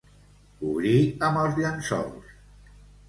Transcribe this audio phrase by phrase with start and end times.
[0.61, 0.95] Cobrir
[1.27, 2.33] amb els llençols.